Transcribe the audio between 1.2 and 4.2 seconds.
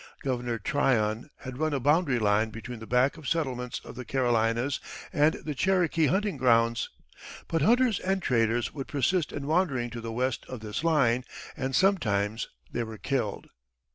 had run a boundary line between the back settlements of the